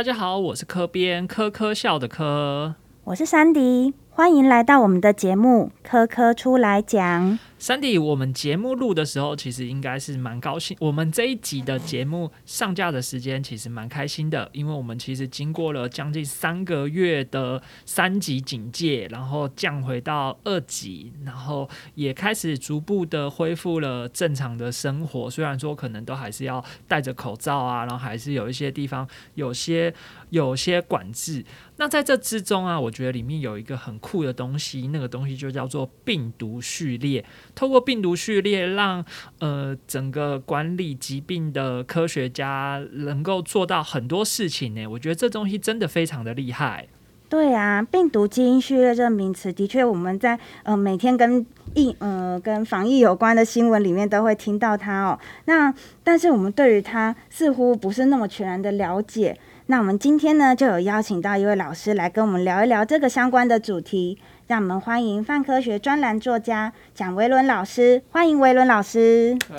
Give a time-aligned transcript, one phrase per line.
[0.00, 7.32] 大家好，我是科编科科笑的科，我是珊迪，欢迎来到我们的节目《科科出来讲》。
[7.60, 10.74] 三弟，我们节目录的时候，其实应该是蛮高兴。
[10.80, 25.28] 我们这一集的节目上架的时间，其实蛮开心的，因为我们其实经过了将近三个月的三级警戒，然后降回到二级，然后也开始逐步的恢复了正常的生活。
[25.28, 29.92] 虽然说可能都还是要戴着口罩啊，然后还是有一些地方有些
[30.30, 31.44] 有些管制。
[31.76, 37.24] 那在这之中啊，我觉得里面有一个很酷的东西，那个东西就叫做病毒序列。
[37.54, 39.04] 透过病毒序列，让
[39.38, 44.86] 呃整个管理疾病的科学家能够做到很多事情呢。
[44.86, 46.88] 我觉得这东西真的非常的厉害。
[47.30, 55.18] 对啊，病毒基因序列这个名词，的确我们在呃每天跟疫呃跟防疫有关的新闻里面都会听到它哦。
[55.44, 59.38] 那但是我们对于它似乎不是那么全然的了解。
[59.70, 64.18] 那我们今天呢就有邀请到一位老师来跟我们聊一聊这个相关的主题。
[64.48, 69.38] 让我们欢迎泛科学专栏作家蒋维伦老师，欢迎维伦老师。
[69.48, 69.56] 嗨，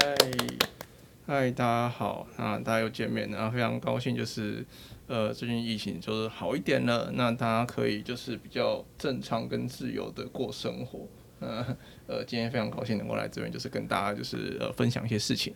[1.25, 4.65] 嗨，大家好，那大家又见面了，非常高兴，就是
[5.07, 11.07] 呃，最近疫情就是好一点了，那大家可以就是比较正常跟自由的过生活。
[11.39, 11.65] 呃
[12.07, 15.53] 呃，今天非常高兴能够来这边，就是跟大家就是呃分享一些事情。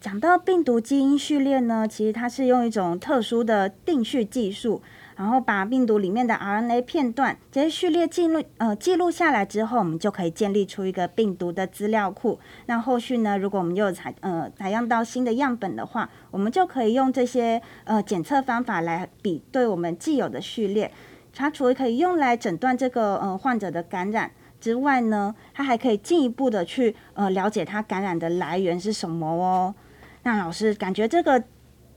[0.00, 4.82] 讲到病毒基因序列呢，其实它是用一种特殊的定序技术。
[5.16, 12.40] 然后把病毒里面的 RNA 片段这些序列记录呃记录下来之后，我们就可以建立出一个病毒的资料库。
[12.64, 20.90] 那后续呢，如果我们又采呃采样到新的样本的话，我们就可以用这些呃检测方法来比对我们既有的序列。
[21.34, 24.30] 它除了可以用来诊断这个呃患者的感染
[24.60, 29.74] 之外呢，它还可以进一步的去呃了解它感染的来源是什么哦。
[30.22, 31.42] 那老师感觉这个。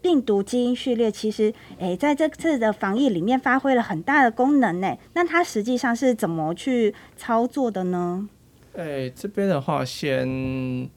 [0.04, 4.98] 病毒基因序列其实，诶，在这次的防疫里面发挥了很大的功能呢。
[5.14, 8.28] 那它实际上是怎么去操作的呢？
[8.74, 10.90] 诶，这边的话，先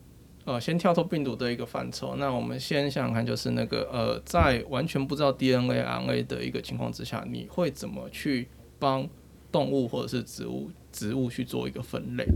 [0.45, 2.17] 呃，先跳脱病毒的一个范畴。
[2.17, 8.49] 那我们先想想看，就是那个呃，在完全不知道 DNA、RNA 的一个情况之下，你会怎么去
[8.81, 9.09] 帮
[9.53, 12.27] 动物或者是植物植物去做一个分类？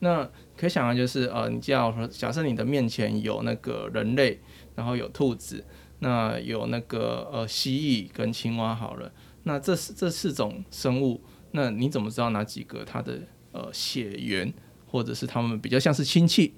[0.00, 0.24] 那
[0.56, 4.40] 可以想象，就是呃，你叫说，假设你的面前有那个人类，
[4.74, 5.64] 然后有兔子。
[6.00, 9.10] 那有那个呃蜥蜴跟青蛙好了，
[9.42, 11.20] 那这这四种生物，
[11.50, 13.18] 那你怎么知道哪几个它的
[13.50, 14.54] 呃血缘
[14.86, 16.54] 或者是它们比较像是亲戚？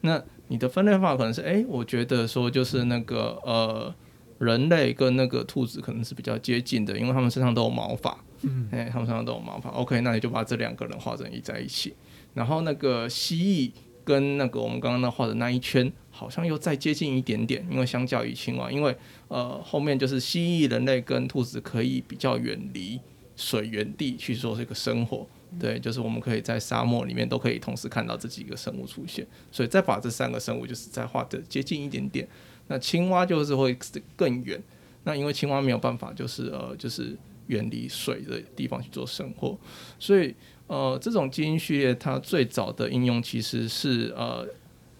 [0.00, 3.94] 那你的分类方法可能是，哎，我觉得说就是那个呃
[4.38, 9.70] 人类跟那个兔子可能是比较接近的，因为他们身上都有毛发，嗯，哎，他们身上都有毛发。
[9.70, 11.94] OK，那你就把这两个人画成一在一起，
[12.34, 13.70] 然后那个蜥蜴
[14.04, 15.92] 跟那个我们刚刚那画的那一圈。
[16.10, 18.92] 好像又再接近一点点，因为相较于青蛙，因为
[19.28, 22.98] 呃后面就是蜥蜴、人类跟兔子可以比较远离
[23.36, 25.24] 水源地去做这个生活，
[25.60, 32.26] 对，就是我们可以在沙漠里面都可以同时看到这几个生物出现，所以再把这三个生物就是再画的接近一点点，
[32.66, 33.78] 那青蛙就是会
[34.16, 34.60] 更远，
[35.04, 37.16] 那因为青蛙没有办法就是呃就是
[37.48, 39.58] 远离水的地方去做生活，
[39.98, 40.34] 所以
[40.68, 44.46] 呃这种基因序列它最早的应用其实是呃。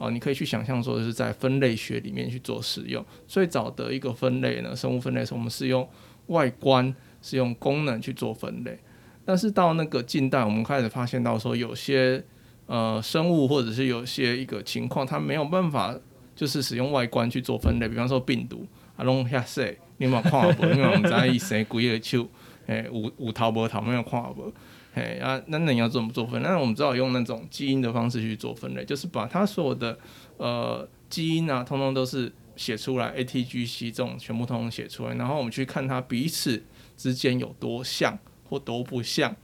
[0.01, 3.05] 哦，你可以去想象说是在分类学里面去做使用。
[3.27, 5.85] 最早的一个分类呢，生物分类是我们是用
[6.29, 8.79] 外观，是用功能去做分类。
[9.25, 12.25] 但是到那个近代，我们开始发现到说，有些
[12.67, 15.99] 呃生物或者是有些一个情况，它没有办法
[16.37, 17.89] 就是使用外观去做分类。
[17.89, 18.65] 比方说病毒，
[18.97, 20.63] 啊，弄下色，你冇看无？
[20.75, 22.27] 因为我们在意生几个手，
[22.67, 24.53] 诶，有有头无头，没有看无？
[24.95, 26.43] 哎啊，那那你要怎么做分？
[26.43, 29.97] 那我们只好用那种基因的方式去做分类，就是把它所有的
[30.39, 36.61] 呃基因啊，通通都是写出来，A、T、G、C 这种全部通通写出来，然后我们去看它彼此
[36.97, 38.19] 之间有多像
[38.49, 39.37] 或多不像，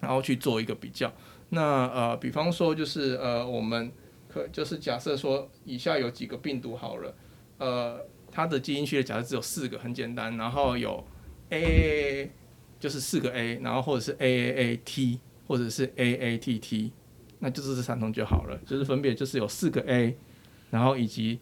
[0.00, 1.10] 然后去做一个比较。
[1.50, 3.90] 那呃，比方说就是呃，我们
[4.28, 7.14] 可就是假设说以下有几个病毒好了，
[7.56, 11.04] 呃，它的基因序列假设只有四个，很简单，然后有
[11.50, 12.30] A A A，。
[12.80, 16.90] 就是四个 A，然后或者是 A A A T，或者是 A A T T，
[17.40, 18.58] 那就是这三通就好了。
[18.64, 20.16] 就是分别就是有四个 A，
[20.70, 21.38] 然后以及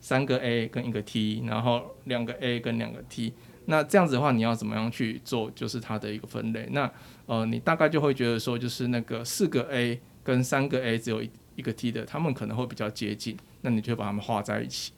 [0.00, 3.32] 三个 A 跟一个 T，然后两个 A 跟两个 T。
[3.66, 5.48] 那这样子的话，你要怎么样去做？
[5.52, 6.66] 就是它的一个分类。
[6.72, 6.92] 那
[7.26, 14.92] 呃，你大概就会觉得说，就是那个四个 A 跟三个 A 只有一一个 T 的，他们可能会比较接近，那你就把它们画在一起。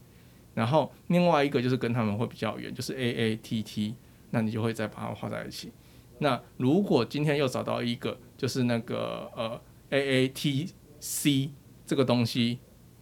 [0.54, 3.94] 然后另外一个就是跟他们会比较远，就是 A A T T，
[4.30, 5.72] 那你就会再把它画在一起。
[6.18, 9.60] 那如果今天又找到一个，就是那个呃
[9.90, 10.70] A A T
[11.00, 11.50] C
[11.86, 12.58] 这个东西，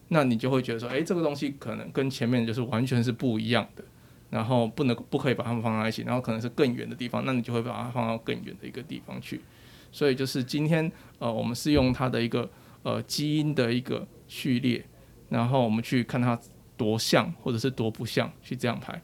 [0.08, 3.84] 那你就会觉得说，哎，这个东西可能跟前面就是完全是不一样的。
[4.30, 9.40] 然后不能不可以把它们放在一起，然后可能是更远的地方，那你就会把它放到更远的一个地方去。
[9.90, 10.88] 所以就是今天
[11.18, 12.48] 呃，我们是用它的一个
[12.84, 14.86] 呃基因的一个序列，
[15.30, 16.38] 然后我们去看它
[16.80, 18.98] 多像或者是多不像，去这样排。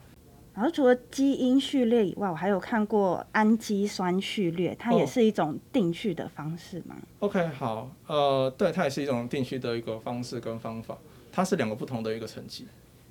[0.55, 10.97] 然后除了基因序列以外，我还有看过氨基酸序列，它也是一种定序的方式吗？OK，好，呃，对，它也是一种定序的一个方式跟方法，
[11.31, 12.65] 它是两个不同的一个层级，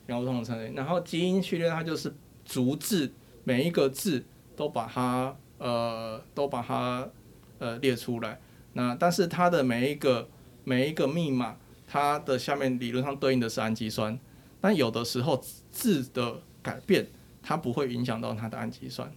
[0.07, 0.75] 两个不同的层级。
[0.75, 2.13] 然后基因序列它就是
[2.45, 3.13] 逐字
[3.45, 4.25] 每一个字
[4.57, 7.09] 都把它呃都把它
[7.61, 8.41] 呃列出来，
[8.73, 10.29] 那但是它的每一个
[10.65, 11.55] 每一个密码，
[11.87, 14.19] 它的下面理论上对应的是氨基酸，
[14.67, 15.41] 但有的时候
[15.71, 17.07] 字的改变。
[17.49, 19.09] 它不会影响到它的氨基酸，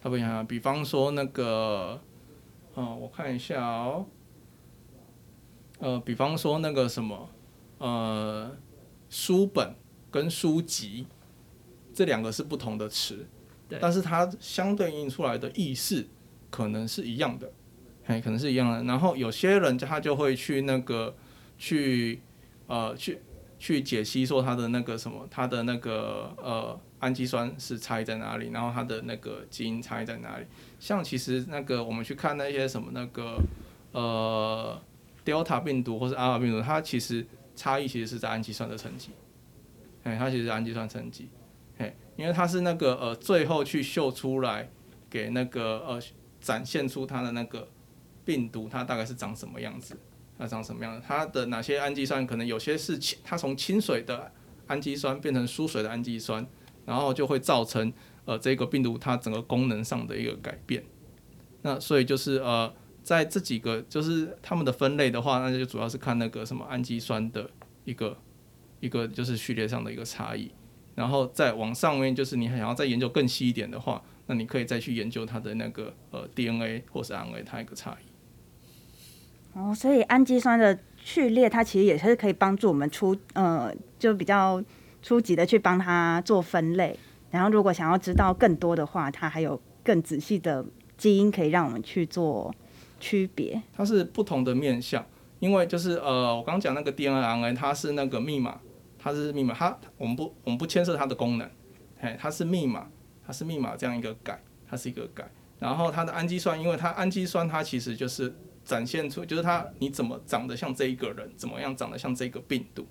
[0.00, 0.44] 它不影响。
[0.44, 2.00] 比方说那个，
[2.74, 4.04] 嗯，我看一下哦，
[5.78, 7.30] 呃，比方说那个什么，
[7.78, 8.56] 呃，
[9.08, 9.76] 书本
[10.10, 11.06] 跟书籍
[11.94, 13.24] 这两个是不同的词，
[13.80, 16.08] 但是它相对应出来的意思
[16.50, 17.52] 可能是一样的，
[18.06, 18.82] 哎，可能是一样的。
[18.82, 21.14] 然后有些人他就会去那个
[21.56, 22.20] 去
[22.66, 23.20] 呃去
[23.58, 26.80] 去解析说它的那个什么，它的那个呃。
[26.98, 28.48] 氨基酸是差异在哪里？
[28.52, 30.46] 然后它的那个基因差异在哪里？
[30.80, 33.38] 像其实那个我们去看那些什么那个
[33.92, 34.80] 呃
[35.22, 37.24] Delta 病毒或是阿尔法病毒，它其实
[37.54, 39.10] 差异其实是在氨基酸的层级。
[40.04, 41.28] 哎，它其实是氨基酸层级。
[41.76, 44.70] 哎，因为它是那个呃最后去秀出来
[45.10, 46.00] 给那个呃
[46.40, 47.68] 展现出它的那个
[48.24, 49.94] 病毒，它大概是长什么样子？
[50.38, 51.02] 它长什么样子？
[51.06, 54.32] 它的哪些氨基酸可能有些是，它从清水的
[54.66, 56.46] 氨基酸变成疏水的氨基酸。
[56.86, 57.92] 然后就会造成
[58.26, 60.84] 呃这个病毒它整个功能上的一个改变，
[61.62, 62.72] 那所以就是呃
[63.02, 67.50] 在这几个就是他们的分类的话，那就主要是看那个什么氨基酸的
[67.82, 68.16] 一个
[68.78, 70.52] 一个就是序列上的一个差异，
[70.94, 78.06] 然后再往上面就是你想要再研究更细一点的话，那你可以再去研究它的那个呃 DNA 或是 RNA 它一个差异。
[79.56, 84.62] 哦，所以氨基酸的序列它其实也是可以帮助我们出呃就比较。
[85.02, 86.98] 初级的去帮它做分类，
[87.30, 90.66] 然后如果想要知道更多的话，它还有更仔细的
[90.96, 92.52] 基因可以让我们去做
[92.98, 93.62] 区别。
[93.72, 95.06] 它是不同的面向，
[95.38, 98.58] 因为就是呃，我刚刚讲那个 DNA、RNA，它是那个密码，
[98.98, 101.48] 它是密码，它我们不我们不牵涉它的功能，
[102.00, 102.88] 嘿，它是密码，
[103.24, 105.30] 它是密码这样一个改，它是一个改。
[105.60, 108.34] 然后它的氨基酸，因为它氨基酸它其实就是
[108.66, 112.86] 展现出，就是他你怎么长得像这一个人，怎么样长得像这个病毒。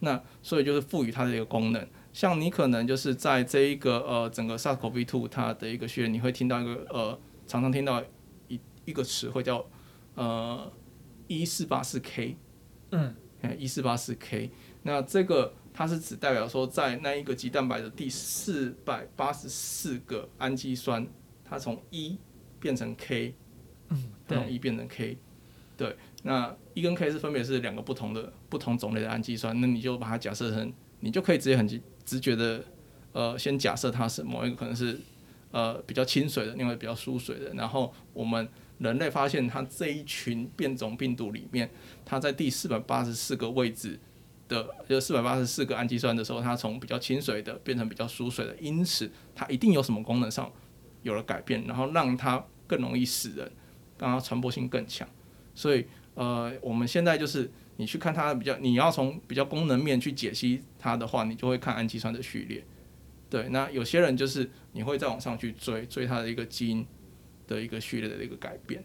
[0.00, 7.16] 那所以就是赋予它的一个功能，像你可能就是在这一个呃整个 SARS-CoV-2 它的一个序列，你会听到一个呃
[7.46, 8.02] 常常听到
[8.48, 9.64] 一一个词汇叫
[10.16, 10.70] 呃
[11.28, 12.36] 一四八四 K，
[12.90, 13.14] 嗯，
[13.56, 14.50] 一四八四 K，
[14.82, 21.06] 那这个它是指代表说在那一个鸡蛋白的第四百八十四个氨基酸，
[21.44, 22.18] 它从一
[22.58, 23.36] 变成 K，
[23.92, 25.16] 嗯，从一变成 K，
[25.76, 25.96] 对。
[26.24, 32.64] 那一跟 K 是分别是两个不同的不同种类的氨基酸，那你就把它假设成，你就可以直接很直直觉的，
[33.12, 34.98] 呃，先假设它是某一个可能是
[35.50, 37.52] 呃比较清水的，另外比较疏水的。
[37.54, 41.68] 然后我们人类发现它这一群变种病毒里面，
[42.04, 43.98] 它在第四百八十四个位置
[44.46, 50.48] 的，就四百八十四个氨基酸的时候，它从比较清水的变成比较疏水的，因此它一定有什么功能上
[51.02, 53.50] 有了改变，然后让它更容易死人，
[54.02, 55.08] 让它传播性更强，
[55.54, 55.86] 所以。
[56.14, 62.62] 呃，我们现在就是你去看它比较，你要从比较功能面去解析它的话，你就会看氨基酸的序列。
[63.30, 66.86] 对，那有些人就是你会再往上去追追它的一个基因
[67.46, 68.84] 的一个序列的一个改变。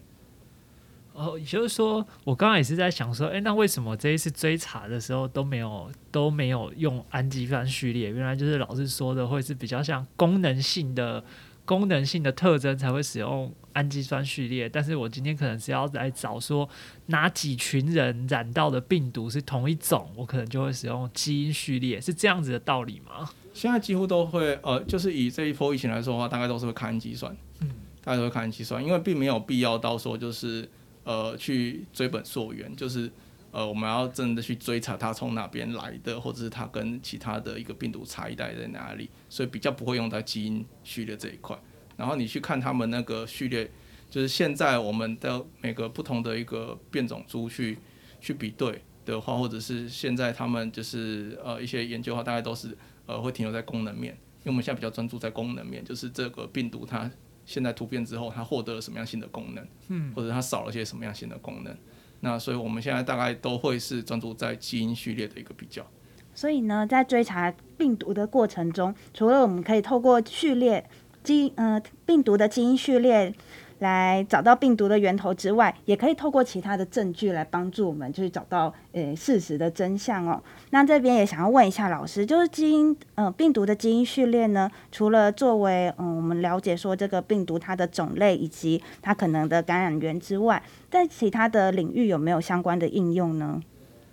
[1.12, 8.09] 哦，也就是说，我刚刚也是在想说，哎，那为什么这一次追查的时候都没有都没有用氨基酸序列？
[8.09, 11.21] 原来就是老师说的会是比较像功能性的。
[11.67, 16.67] 功能性的特征才会使用氨基酸序列，但是我今天可能是要来找说
[17.07, 23.29] 哪几群人染到的病毒是同一种，我可能就会使用基因序列，是这样子的道理吗？
[23.53, 27.69] 现在几乎都会，呃，就是以这一波疫情来说的话，大概都是会看氨基酸，嗯，
[28.01, 30.67] 大家都会看氨基酸，因为并没有必要到说就是
[31.03, 33.12] 呃去追本溯源，就是。
[33.57, 41.57] 呃，我们要真的去追查它从哪边来的，或者是它跟其他的一个病毒差异在在哪里，所以比较不会用在基因序列这一块。
[41.95, 43.67] 然后你去看他们那个序列，
[44.11, 47.79] 就是现在我们的每个不同的一个变种株去
[48.21, 57.09] 去比对的话，或者是现在他们就是呃一些研究的话，大概都是呃会停留在功能面，因为我们现在比较专注在功能面，就是这个病毒它
[57.43, 61.75] 现在突变之后，它获得了什么样新的功能，嗯，或者它少了些什么样新的功能。
[62.21, 65.86] 那所以我们现在大概都会是专注在基因序列的一个比较，
[66.33, 70.89] 所以呢，在追查病毒的过程中，除了我们可以透过序列
[71.24, 73.33] 基呃病毒的基因序列
[73.79, 80.41] 来找到病毒的源头之外，也可以透过其他的证据来帮助我们去找到呃事实的真相哦。
[80.72, 93.62] 那这边也想要问一下老师，就是基因呃病毒的基因序列呢，除了作为嗯我们了解说这个病毒它的种类以及它可能的感染源之外，在其他的领域有没有相关的应用呢？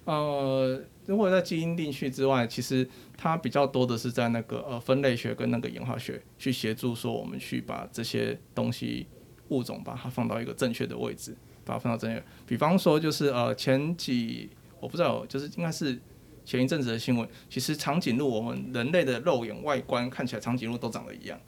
[0.04, 9.06] 呃，如果在基因定序之外，其实它比较多的是在那个呃分类学跟那个演化学去协助说我们去把这些东西。
[9.48, 12.22] 物种把它放到一个正确的位置，把它放到正确。
[12.46, 14.48] 比方说，就是呃前几
[14.80, 15.98] 我不知道，就是应该是
[16.44, 17.28] 前一阵子的新闻。
[17.48, 21.40] 其实长颈鹿，我们人类的肉眼外观看起来长颈鹿都长得一样，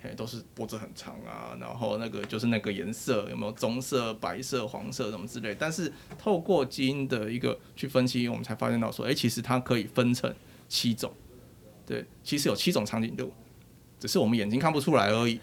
[0.00, 5.54] 嘿，都是脖子很长啊，然后那个就是那个颜色有没有棕色、白色、黄色什么之类。
[5.58, 10.32] 但是透过基因的一个去分析，我们才发现到说，哎，其实它可以分成
[10.68, 11.12] 七种。
[11.86, 13.32] 对，其实有七种长颈鹿，
[14.00, 15.38] 只是我们眼睛看不出来而已。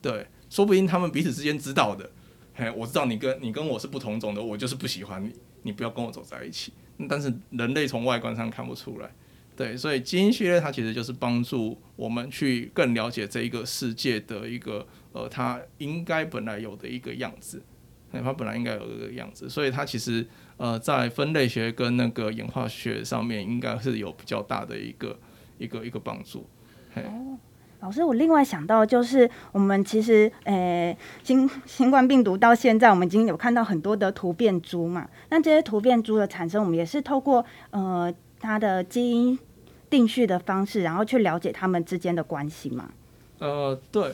[0.00, 0.26] 对。
[0.48, 2.10] 说不定他们彼此之间知道的，
[2.54, 6.72] 嘿，我知道你跟你跟我是不同种的，我就是不喜欢你，你不要跟我走在一起。
[7.08, 9.10] 但是人类从外观上看不出来，
[9.54, 17.62] 对，所以基因序列它其实就是帮助我们去更了解这一个世界的一个呃，它应该本来有的一个样子，
[18.10, 20.26] 它本来应该有一个样子，所以它其实
[20.56, 25.18] 呃在分类学跟那个演化学上面应该是有比较大的一个
[25.58, 26.48] 一个一个帮助，
[26.94, 27.02] 嘿。
[27.80, 35.08] 老师，我另外想到就是，我们其实，诶，新新冠病毒到现在，我们已经有看到很多的突变株嘛。
[35.28, 39.38] 那这些突变株的产生，我们也是透过呃它的基因
[39.88, 42.90] 定序的方式，然后去了解它们之间的关系嘛。
[43.38, 44.12] 呃，对。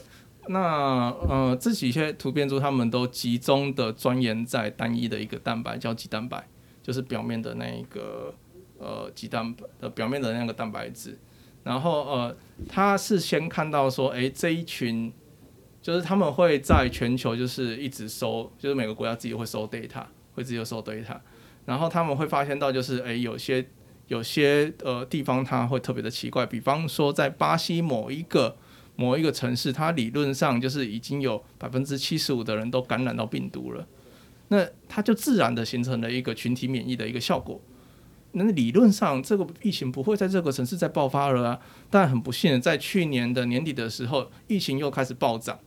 [0.49, 6.45] 那呃，这几些突变株，它们都集中的钻研在单一的一个蛋白，叫肌蛋白，
[6.83, 8.35] 就是表面的那一个
[8.79, 11.17] 呃肌蛋白的表面的那个蛋白质。
[11.65, 12.37] 然后呃，
[12.69, 15.13] 他是先看到说，哎，这一群
[15.81, 20.05] 就是他们会在全球就是一直收，就是每个国家自己会收 data，
[20.35, 21.17] 会自己收 data。
[21.65, 23.65] 然后他们会发现到就是，哎，有些
[24.09, 28.57] 有些呃地方它会特别的奇怪，比方说在巴西某一个
[28.97, 33.87] 某一个城市，它理论上就是已经有百分之七十五的人都感染到病毒了，
[34.49, 37.61] 那它就自然的形成了一个群体免疫的一个效果。
[38.35, 41.61] 那理论上，这个疫情不会在这个城市再爆发了啊！
[41.91, 45.59] 但很不幸，在去年的年底的时候，疫情又开始暴涨，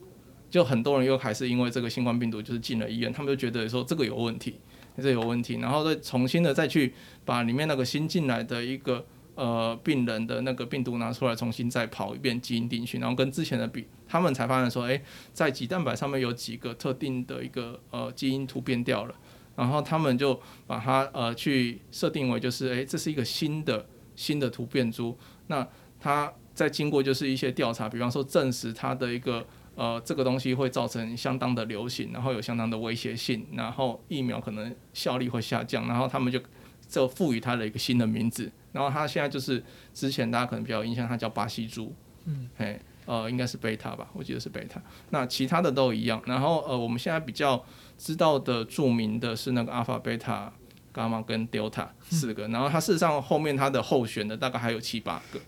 [0.49, 4.59] 就很多人又还是因为这个新冠病毒就是进了医院，他们就觉得说这个有问题，
[4.97, 6.93] 这有问题，然后再重新的再去
[7.23, 9.05] 把里面那个新进来的一个
[9.35, 14.99] 呃病人的那个病毒拿出来，重新再跑一遍基因定序，然后跟之前的比，他们才发现说，哎，
[15.33, 19.13] 在鸡蛋白上面有几个特定的一个呃基因突变掉了。
[19.55, 23.85] 然后他们就把它呃去设定为就是诶，这是一个新的
[24.15, 25.17] 新的突变株。
[25.47, 25.67] 那
[25.99, 29.45] 它在经过就是一些调查，比方说证实它的一个
[29.75, 36.39] 呃这个东西会造成相当的流行，然后有相当的威胁性，然后疫苗可能效力会下降，然后他们就
[36.87, 38.51] 就赋予它的一个新的名字。
[38.71, 41.93] 然后它现在就是之前大家可能比较印象，它叫巴西猪，
[42.25, 44.81] 嗯，嘿，呃，应该是贝塔吧，我记得是贝塔。
[45.09, 46.21] 那其他的都一样。
[46.25, 47.63] 然后呃，我们现在比较。
[47.97, 50.51] 知道的著名的是那个阿尔法、贝塔、
[50.93, 55.39] 伽马跟 delta 四个，然后它事实上后面它的候选的大概还有七八个，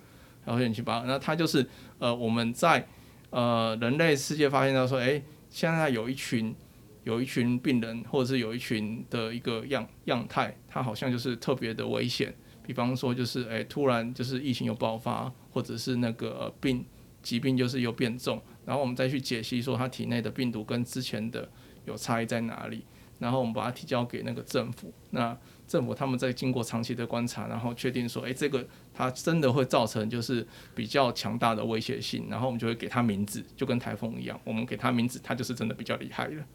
[0.46, 1.68] 然后有七八个，那它就是
[2.00, 2.88] 呃我们在
[3.32, 6.56] 呃人类世界发现到说，哎，现在有一群
[7.04, 12.34] 有一群病人，或者是有一群的一个样样态，它好像就是特别的危险，
[12.66, 16.86] 比方说就是哎突然就是疫情有爆发，或者是那个病
[17.27, 21.50] 疾病就是又变重，然后我们再去解析说他体内的病毒跟之前的。
[21.88, 22.84] 有差异在哪里？
[23.17, 36.46] 然后我们把它提交给那个政府，那政府他们在经过长期的观察，然后确定说，哎，这个它真的会造成就是比较强大的威胁性，然后我们就会给它名字，就跟台风一样，我们给它名字，它就是真的比较厉害了。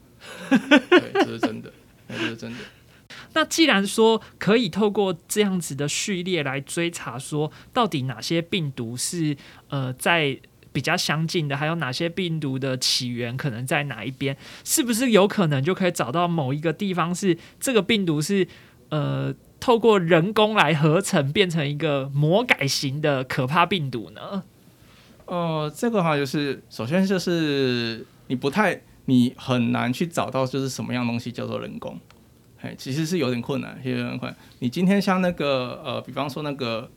[0.91, 1.73] 对，这是真的，
[2.07, 2.59] 这是真的。
[3.33, 9.35] 那既然说可以透过这样子的序列来追查，说到底哪些病毒是
[9.69, 10.39] 呃在。
[10.73, 14.35] 比较相近的还有哪些病毒的起源可能在哪一边？
[14.63, 18.47] 是不是有可能就可以找到某一个地方是这个病毒是
[18.89, 24.43] 呃透过人工来合成变成一个魔改型的可怕病毒呢？
[25.27, 31.99] 呃，这个话就是首先就是你不太你很难去找到就是什么样东西叫做人工，
[32.61, 34.35] 哎，其实是有点困难，有点困难。
[34.59, 36.89] 你今天像那个呃，比方说那个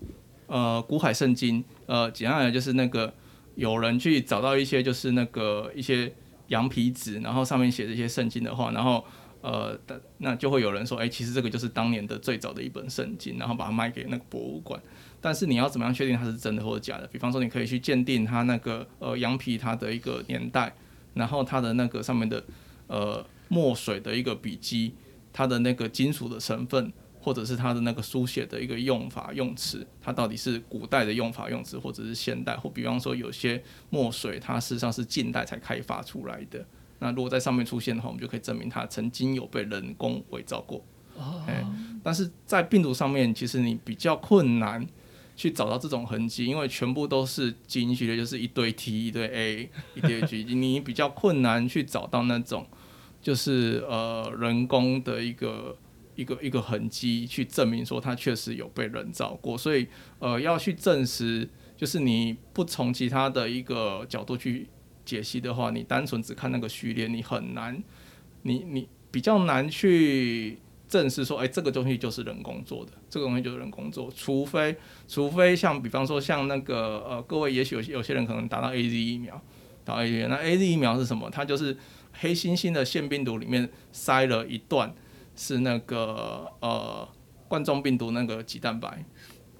[0.46, 3.12] 呃古海圣经，呃，简单来就是那个。
[3.56, 6.12] 有人去找到一些就是那个一些
[6.48, 9.04] 羊皮纸，然后上面写着一些圣经的话，然后
[9.40, 9.78] 呃，
[10.18, 14.80] 那就会有人说，哎、其实这个就是当年的最早的一本圣经，然后把它卖给那个博物馆。
[15.20, 17.06] 但是你要怎么样确定它是真的或者假的？
[17.08, 20.72] 比方说，你可以去鉴定它那个呃羊皮它的一个年代，
[21.14, 22.44] 然后它的那个上面的
[22.86, 24.94] 呃墨水的一个笔迹，
[25.32, 26.92] 它的那个金属的成分，
[27.26, 36.64] 或者是它的那个书写的一个用法用词，它到底是古代的用法用词，或者是现代，或比方说有些墨水它事实上是近代才开发出来的。
[37.00, 40.80] 那如果在上面出现的话，我们就可以证明它曾经有被人工伪造过。
[41.16, 41.42] 哦，
[42.00, 44.86] 但是在病毒上面，其实你比较困难
[45.34, 52.64] 去找到这种痕迹，因为全部都是基因序列，就是一堆 T 一堆 A 一堆 G， 你比较困难去找到那种
[53.20, 55.76] 就是呃人工的一个
[56.16, 59.56] 一个一个痕迹，去证明说它确实有被人造过。
[59.56, 59.86] 所以
[60.18, 64.68] 呃要去证实，就是你不从其他的一个角度去
[65.04, 67.80] 解析的话，你单纯只看那个序列，你很难，
[68.42, 70.58] 你你比较难去。
[70.88, 74.76] 证实说，哎、这个东西就是人工做的，这个东西就是人工做，除非
[75.08, 79.34] 除非像比方说像那个呃，各位也许有些有些人可能打到 A Z 疫苗，
[79.84, 81.28] 打到 A Z，那 A Z 疫苗是什么？
[81.28, 81.76] 它就是
[82.12, 84.94] 黑猩猩的腺病毒里面塞了一段
[85.36, 87.08] 是那个呃
[87.46, 89.04] 冠状病毒那个鸡蛋白，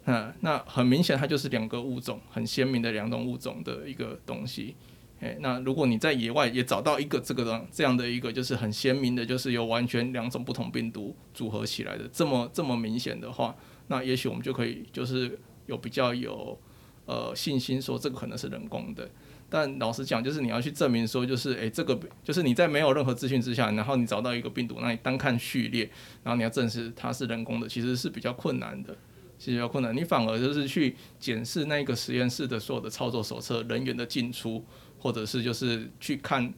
[0.06, 4.74] 嗯，那很明显它就是两个物种，很鲜明的两种物种的一个东西。
[5.20, 13.56] 诶，那如果你在野外也找到一个这个的这样的一个，就是很鲜明的，就是由完全两种不同病毒组合起来的，这么这么明显的话，
[13.86, 16.58] 那也许我们就可以就是有比较有
[17.06, 19.08] 呃信心说这个可能是人工的。
[19.48, 25.90] 但老实讲，就是你要去证明说，就是诶，这个就是你在没有任何资讯之下，然后你找到一个病毒，那你单看序列，
[26.22, 28.96] 然后你要证实它是人工的，其实是比较困难的。
[29.38, 34.64] 是比较困难，你反而就是去检视那个实验室的所有的操作手册、人员的进出，
[34.98, 36.50] 或者是就是去看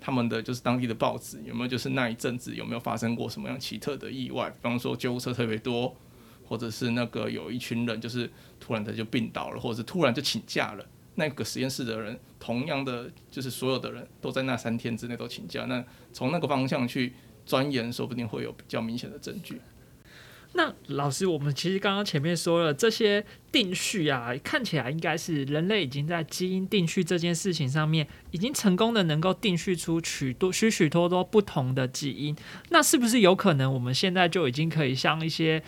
[0.00, 5.92] 他们的就是当地的报纸有没有就是那一阵子有没有发生过什么样奇特的意外，比方说救护车特别多，
[6.44, 8.30] 或者是那个有一群人就是
[8.60, 10.86] 突然的就病倒了，或者是突然就请假了。
[11.14, 17.12] 那个实验室的人，同样的就是所有的人都在那三天之内都请假，那从那个方向去
[17.44, 19.60] 钻研，说不定会有比较明显的证据。
[20.54, 32.36] 那老师，我们其实刚刚前面说了，这些定序啊，看起来应该是人类已经在基因定序这件事情上面，已经成功的能够定序出许多许许多多不同的基因。
[32.68, 35.62] 那是不是有可能我们现在就已经可以像一些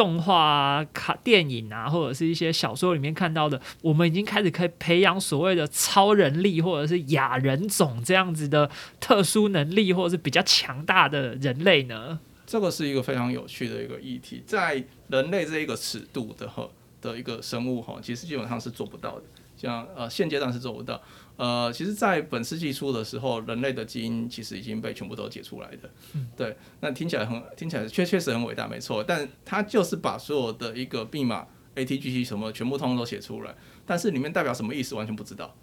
[0.00, 12.18] 动画啊、卡电影啊，或者是一些小说里面看到的，我们已经开始可以培养所谓的超人力或者是亚人种这样子的特殊能力，或者是比较强大的人类呢？
[12.46, 16.66] 这个是一个非常有趣的一个议题，在人类这一个尺度的哈
[17.02, 19.24] 的一个生物哈，其实基本上是做不到的。
[19.54, 20.98] 像呃现阶段是做不到，
[21.40, 25.90] 呃，其实，在本世纪初的时候，人类的基因其实已经被全部都解出来的。
[26.36, 29.02] 对，那听起来很听起来确确实很伟大，没错。
[29.02, 33.54] 但它就是把所有的一个密码 ATGC 什么全部通通都写出来，
[33.86, 35.56] 但是里面代表什么意思完全不知道。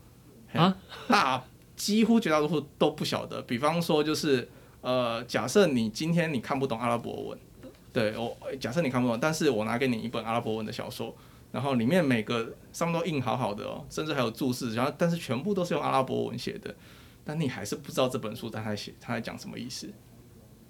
[0.51, 0.75] 嘿啊，
[1.07, 1.43] 大
[1.75, 3.41] 几乎绝大多数都不晓得。
[3.43, 4.49] 比方说就是。
[4.79, 7.39] 呃，假设你今天你看不懂阿拉伯文，
[7.91, 11.13] 对我假设你看不懂，但是我拿给你一本阿拉伯文的小说，
[11.51, 16.75] 然后里面每个上面都印好好的哦，甚至还有注释，然后但是全部都是用阿拉伯文写的，
[17.23, 19.89] 但你还是不知道这本书他在写他在讲什么意思。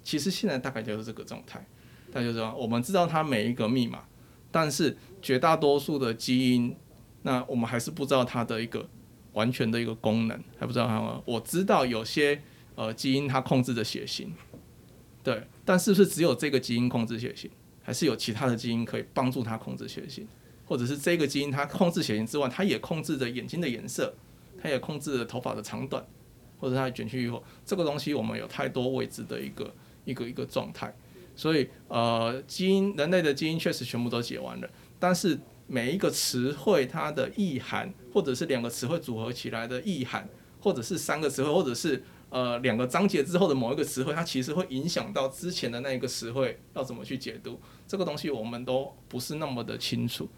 [0.02, 1.66] 其实现在大概就是这个状态，
[2.12, 4.04] 大家就知道我们知道它每一个密码，
[4.50, 6.76] 但是绝大多数的基因，
[7.22, 8.88] 那我们还是不知道它的一个
[9.32, 11.22] 完全的一个功能，还不知道它吗？
[11.24, 12.40] 我知道有些。
[12.78, 14.32] 呃，基因它控制着血型，
[15.24, 17.50] 对，但是不是只有这个基因控制血型，
[17.82, 20.24] 还是有其他的基因可以帮助它控制血型，
[20.68, 24.14] 或者是这个基因它控制血型之外，它也控制着眼睛的颜色，
[24.62, 26.06] 它也控制着头发的长短，
[26.60, 30.94] 或者它卷曲以后，这个东西我们有太多未知的一个一个一个状态，
[31.34, 40.28] 所以呃，基因人类的基因确实全部都解完了，但是每一个词汇它的意涵，或者是两个词汇组合起来的意涵，
[40.60, 47.58] 或者是三个词汇，或者是呃，两个章节之后的某一个词汇，它其实会影响到之前的那一个词汇要怎么去解读。
[47.86, 50.28] 这个东西我们都不是那么的清楚，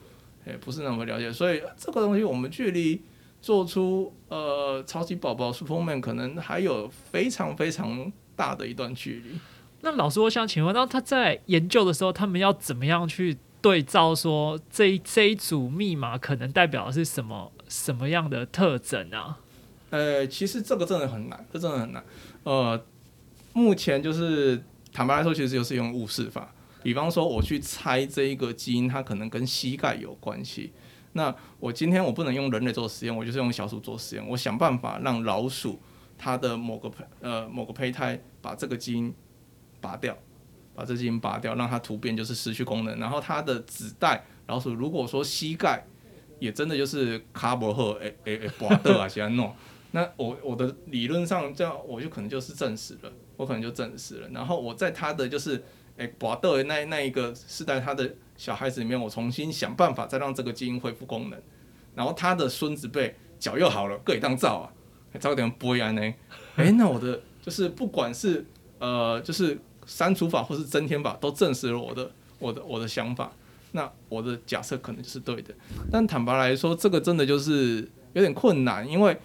[0.47, 3.03] 也不是那么了解，所以这个东西我们距离
[3.41, 9.39] 做出呃超级宝宝 Superman 可能还有非常非常大的一段距离。
[9.83, 19.39] 那老师，我想请问，那他在研究的时候，他们要怎么样去对照说这一这一组密码可能代表的是什么什么样的特征啊？
[19.91, 22.05] 呃，其实这个真的很难，这真的很难。
[22.45, 22.85] 呃，
[23.53, 26.53] 目前就是坦白来说，其实就是用物事法。
[26.83, 30.73] 比方说，我去猜这一个基因，它可能跟膝盖有关系。
[31.13, 34.29] 那我今天我不能用人类做实验，我就是用小鼠做实验。
[34.29, 35.81] 我想办法让老鼠
[36.17, 36.91] 它的某个
[37.21, 39.13] 呃某个胚胎把这个基因
[39.81, 40.17] 拔掉，
[40.75, 42.99] 把这基因拔掉，让它突变就是失去功能。
[42.99, 45.85] 然后它的子代老鼠，如果说膝盖
[46.39, 49.53] 也真的就是卡伯赫，诶诶诶，拔掉啊，先弄。
[49.93, 54.29] 那我我的理论上这样，我就可能就是证实了，我可能就证实了。
[54.29, 55.61] 然后我在他的就是
[56.01, 61.39] 诶拔掉的那那一个是在，他的小孩子里面，我重新想办法再让这个基因恢复功能。
[61.95, 64.73] 然后他的孙子辈脚又好了，各以当造啊，
[65.19, 66.01] 造点不一样呢。
[66.57, 68.47] 诶，那我的就是不管是
[68.79, 73.31] 呃就是删除法或是增添法，都证实了我的我的我的想法。
[73.73, 75.55] 那我的假设可能就是对的。
[75.93, 79.17] 但坦白来说，这个真的就是有点困难，因为。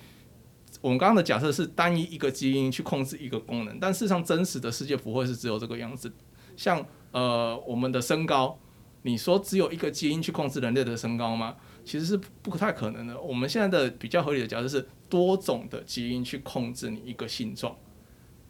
[0.81, 6.11] 我们刚刚的假设是单一一个基因去控制一个功能，但事实上真实的世界不会是只有这个样子。
[6.56, 8.60] 像呃我们的身高，
[9.04, 11.56] 你说只有一个基因去控制人类的身高吗？
[11.84, 13.20] 其实是不太可能的。
[13.20, 17.76] 我们现在的比较合理的假设是多种的基因去控制你一个性状，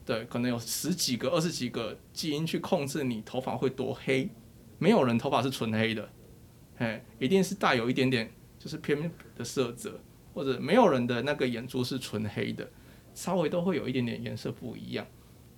[0.05, 4.29] 对，可能有十几个、二十几个基因去控制你头发会多黑。
[4.77, 6.09] 没有人头发是纯黑的，
[6.77, 9.99] 嘿，一定是带有一点点就是偏的色泽。
[10.33, 12.69] 或者没有人的那个眼珠是纯黑的，
[13.13, 15.07] 稍微都会有一点点颜色不一样，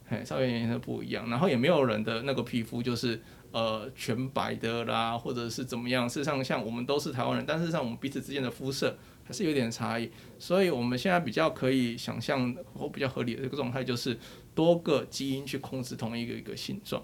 [0.08, 1.30] 嘿，稍微颜色不一样。
[1.30, 6.08] 然后也没有人的那个皮肤就是呃全白的啦，或者是怎么样。
[6.10, 10.10] 事实上，像我们都是台湾人，但是上我们彼此之间的肤色还是有点差异。
[10.40, 14.18] 所以我们现在比较可以想象或比较合理的这个状态，就是
[14.56, 17.04] 多个基因去控制同一个一个性状。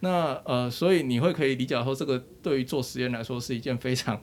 [0.00, 4.20] 那呃，所以你会可以理解说，这个对于做实验来说是一件非常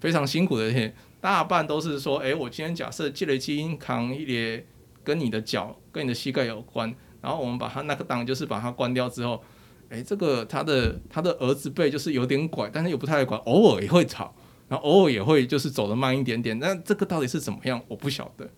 [0.00, 0.92] 非常辛苦的事情。
[1.20, 4.66] 大半都是说，哎，我今天假设积累基因扛一列
[5.04, 9.42] 跟你的脚、跟你的膝盖有关，然后我们把它那个档就是把它关掉之后，
[9.88, 14.34] 哎，这个他的他的儿子辈就是有点拐，但是又不太拐，偶尔也会吵，
[14.68, 18.50] 然后偶尔也会就是走得慢一点点，那这个到底是怎么样，我不晓得，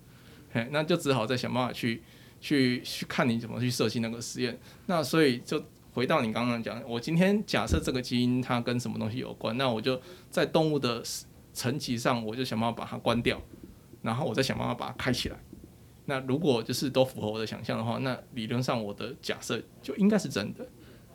[0.53, 2.03] 嘿，那就只好再想办法去
[2.41, 4.59] 去去看你怎么去设计那个实验。
[4.87, 10.01] 那所以就回到你刚刚讲，我今天假设这个基因它跟什么东西有关，那我就
[10.31, 11.03] 在动物的。
[11.57, 13.41] 层级上，我就想办法把它关掉，
[14.03, 15.37] 然后我再想办法把它开起来。
[16.07, 20.67] 那如果就是都符合我的想象的话，那理论上我的假设就应该是真的，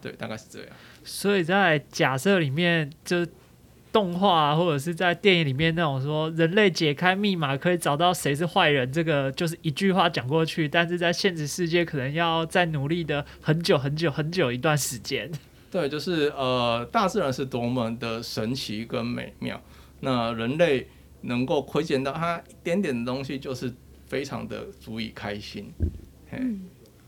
[0.01, 0.69] 对，大概是这样。
[1.03, 3.29] 所以在假设里面，就是
[3.91, 15.31] 动画或者是在电影里面那种说人类解开密码可以找到谁是坏人，这个就是一句话讲过去，但是在现实世界可能要再努力的很久很久很久一段时间。
[15.71, 19.61] 对，就是呃，大自然是多么的神奇跟美妙。
[19.99, 20.87] 那人类
[21.21, 23.71] 能够窥见到它一点点的东西，就是
[24.09, 25.71] 非常的足以开心。
[26.31, 26.61] 嗯，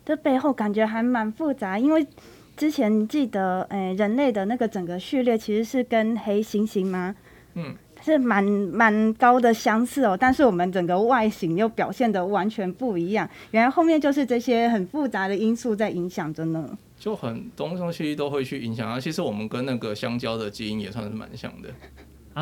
[0.05, 2.07] 这背后感觉还蛮复杂，因为
[2.55, 7.15] 之前记得，诶，人类的那个整个序列其实是跟黑猩猩吗？
[7.55, 13.29] 嗯，是蛮蛮高的相似哦，但是我们整个外形又表现的完全不一样。
[13.51, 16.77] 原来后面就是这些很复杂的因素在影响着呢。
[16.97, 18.99] 就很东东西都会去影响啊。
[18.99, 21.69] 其实我们跟那个香蕉的基因也算是蛮像的。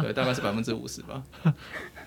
[0.02, 1.24] 对，大概是百分之五十吧。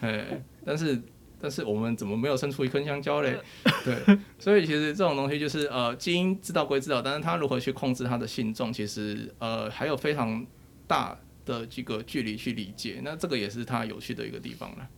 [0.00, 0.24] 哎，
[0.64, 1.00] 但是
[1.42, 3.36] 但是我们怎么没有生出一根香蕉嘞？
[3.84, 10.46] 对，所以其实这种东西就是呃，基因知道归知道，但是它如何去控制它的性状，其实呃还有非常
[10.86, 13.00] 大的这个距离去理解。
[13.02, 14.88] 那这个也是它有趣的一个地方了。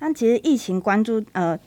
[0.00, 1.58] 那其实疫情关注呃。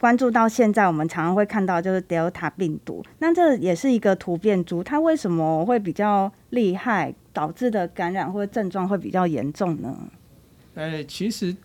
[0.00, 9.96] 关注到现在，我们常常会看到就是 Delta 病毒，那这也是一个突变株，它为什么会比较厉害，导致的感染或者症状会比较严重呢？
[10.74, 11.56] 哎，其实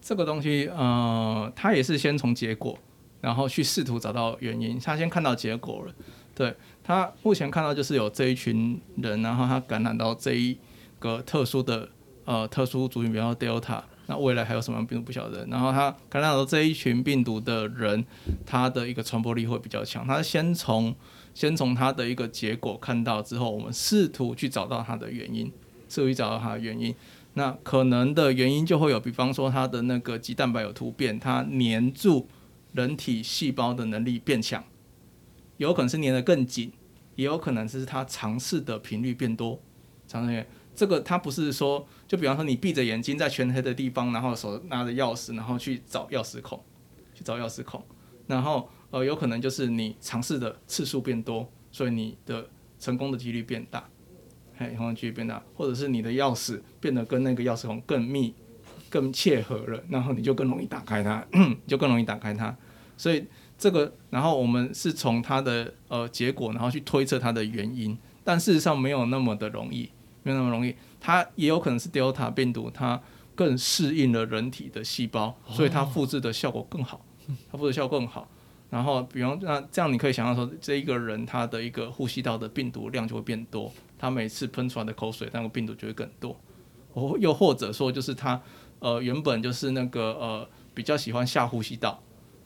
[0.00, 2.78] 这个东西，呃，他也是先从结果，
[3.20, 4.78] 然后去试图找到原因。
[4.78, 5.94] 他先看到结果了，
[6.34, 10.56] 对他目前看到就是有这一群人，然后他感染到这一
[10.98, 11.88] 个特殊的
[12.24, 13.82] 呃特殊族群，比方 Delta。
[14.10, 15.44] 那未来还有什么病毒不晓得？
[15.50, 18.02] 然后他感染到这一群病毒的人，
[18.46, 20.06] 他的一个传播力会比较强。
[20.06, 20.94] 他先从
[21.34, 25.52] 先从他的一个结果看到之后，我们试图去找到它的原因，
[25.90, 26.94] 试图找到它的原因。
[27.38, 32.28] 那可能的原因就会有，比方说它的那个肌蛋白有突变，它粘住
[32.72, 34.64] 人体细胞的能力变强，
[35.56, 36.72] 有可能是粘得更紧，
[37.14, 39.62] 也有可能是它尝试的频率变多，
[40.08, 40.44] 尝试。
[40.74, 46.60] 这个它不是说，就比方说你闭着眼睛在全黑的地方，然后手拿着钥匙，然后去找钥匙孔，
[47.14, 47.80] 去找钥匙孔，
[48.26, 52.48] 然后呃有可能就是你尝试的次数变多，所以你的
[52.80, 53.88] 成功的几率变大，
[54.58, 58.34] 嘿，成功几率变大，或者是你的钥匙变得跟那个钥匙孔更密、
[58.90, 61.24] 更切合了，然后你就更容易打开它，
[61.66, 62.54] 就更容易打开它。
[62.96, 63.24] 所以
[63.56, 69.88] 这个，然后我们是从它的呃结果，然后去推测它的原因，但事实上没有那么的容易。
[70.24, 73.00] 没有那么容易，它也有可能是 Delta 病毒，它
[73.34, 77.00] 更适应了人体的细胞，所以它复制的效果更好，
[77.50, 78.28] 它复制效果更好。
[78.68, 86.34] 然后，比方那这样，你可以想象说，这一个人他的一个呼吸道的病毒量就会变多，他每次喷出来的口水那个病毒就会更多。
[86.94, 88.40] 哦又或者说，就是他
[88.78, 92.02] 呃原本就是那个呃比较喜欢下呼吸道，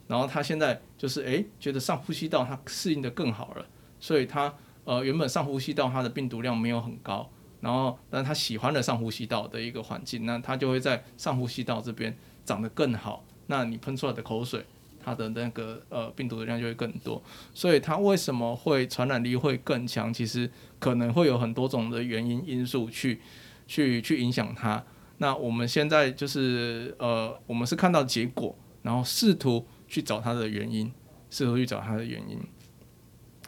[0.07, 3.65] 然后他现在就是诶觉得上呼吸道他适应的更好了，
[3.99, 7.29] 所以他呃原本上呼吸道他的病毒量没有很高，
[7.61, 13.23] 然后但他喜欢的上呼吸道的一个环境，那他就会在上呼吸道这边长得更好。
[13.47, 14.65] 那你喷出来的口水。
[15.03, 17.21] 它的那个呃病毒的量就会更多，
[17.53, 20.13] 所以它为什么会传染力会更强？
[20.13, 23.19] 其实可能会有很多种的原因因素去
[23.67, 24.83] 去去影响它。
[25.17, 30.91] 那我们现在就是呃，我们是看到结果，然后试图去找它的原因，
[31.29, 32.39] 试图去找它的原因。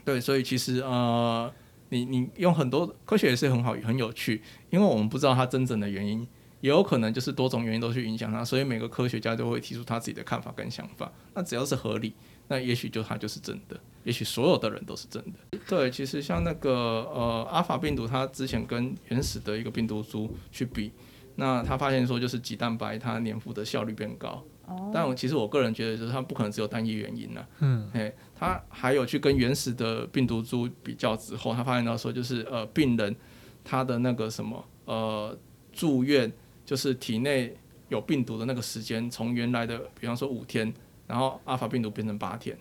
[0.04, 1.52] 对，所以其实呃，
[1.90, 6.28] 你你用很多科学也是很好很有趣，因为我们不知道它真正的原因。
[6.62, 11.12] 也有可能就是多种原因都去影响它，所以每个科学家都会提出他自己的看法跟想法。
[11.34, 12.16] 那只要是合理，
[12.48, 15.60] 那也许就它就是真的，也许所有的人都是真的。
[15.68, 16.72] 对，其实像那个
[17.14, 20.92] 呃阿法病毒，它之前跟原始的一个病毒株去比，
[21.36, 24.44] 那他发现说就是鸡蛋白它粘附的效率变高。
[24.66, 24.90] 哦。
[24.94, 27.46] 但我其实我个人觉得就是它不可能只有单一原因呢。
[27.60, 27.88] 嗯。
[27.94, 33.16] 哎，他还有去跟原始的病毒株比较之后，他发现到说就是呃病人
[33.64, 35.38] 他的那个什么呃
[35.72, 36.32] 住院。
[36.66, 37.56] 就是体内
[37.90, 40.74] 有病毒的那个时间，从原来的比方说五天，
[41.06, 42.58] 然后阿尔法病毒变成八天，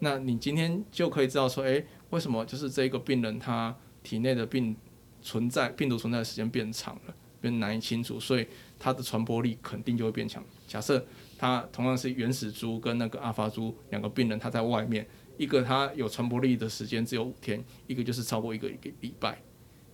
[0.00, 4.74] 那你今天就可以知道说，诶，为什么就是这个病人他体内的病
[5.22, 8.46] 存在病毒存在的时间变长了，变难以清楚，所以
[8.78, 10.42] 它的传播力肯定就会变强。
[10.66, 11.06] 假设
[11.38, 15.06] 他同样是原始株跟那个阿尔法株两个病人，他在外面，
[15.38, 19.40] 一个他有传播力的时间只有五天，一个就是超过一个一个礼拜，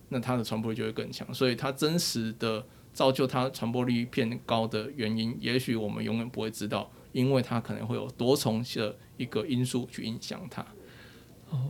[0.09, 2.65] 那它的传播力就会更强，所以它真实的。
[2.93, 10.65] 造就它传播率偏高的原因，也许我们永远不会知道，因为它可能会有多重的一个因素去影响它。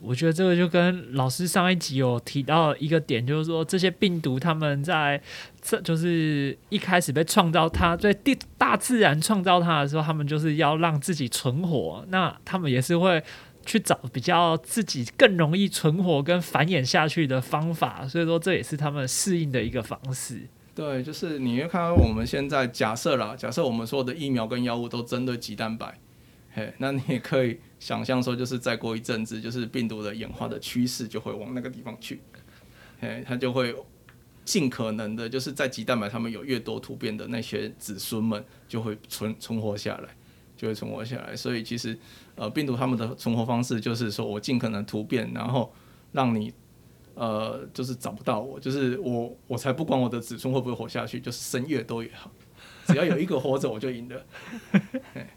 [0.02, 5.22] 我觉得这个就跟老师上一集有提到一个点，就是说这些病毒他们在
[5.62, 13.22] 这就是一开始被创造，它在地大自然创造它的时候，他们就是要让自己存活，那他们也是会
[13.66, 20.48] 去找比较自己更容易存活跟繁衍下去的方法，所以说这也是他们适应的一个方式。
[20.76, 26.00] 对，就是你要看到我们现在假设啦，假设我们所有的疫苗跟药物都针对鸡蛋白，
[26.52, 32.20] 嘿，那你也可以想象说，就是再过一阵子，就是病毒的演化的趋势就会往那个地方去，
[33.00, 33.76] 嘿，它就会
[34.44, 40.10] 尽可能的，就是在鸡蛋白上面有越多突变的那些子孙们就会存存活下来，
[40.58, 41.36] 就会存活下来。
[41.36, 41.96] 所以其实
[42.34, 45.72] 呃，病毒他们的存活方式就是说我尽可能突变，然后
[46.14, 46.52] 让你。
[47.16, 52.32] 呃，就是找不到我，就是我，我才不管我的子孙会不会活下去，就是生越多越好，
[52.88, 54.26] 只要有一个活着，我就赢了。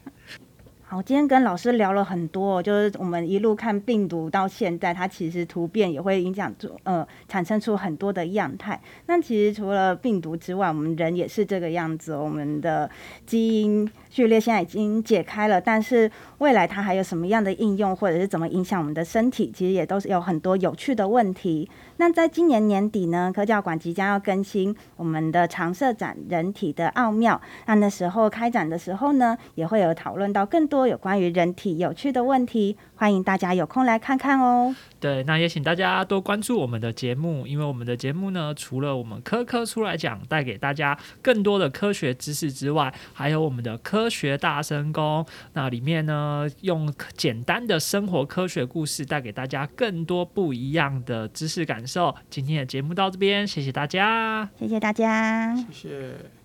[0.89, 8.79] 好，今天跟老师聊了很多，就是我们一路看病毒到现在，它其实突变也会影响出呃产生出很多的样态。
[9.07, 12.89] 那其实除了病毒之外，我们人也是这个样子，我们的
[13.25, 13.91] 基因。
[14.09, 21.69] 序列现在已经解开了，但是未来它还有什么样的应用，或者是怎么影响我们的身体，其实也都是有很多有趣的问题。
[21.97, 32.77] 那在今年年底呢，科教馆即将要更新我们的常设展《人体的奥妙》，那那时候开展的时候呢，也会有讨论到更多有关于人体有趣的问题。
[32.95, 34.75] 欢迎大家有空来看看哦。
[34.99, 52.13] 对，那也请大家多关注我们的节目，因为我们的节目呢，除了我们科科出来讲，带给大家更多的科学知识之外，还有我们的科学大神功，那里面呢，用简单的生活科学故事，带给大家更多不一样的知识感感受。
[52.29, 56.36] 今天的节目到这边，谢谢大家，谢谢大家，谢谢。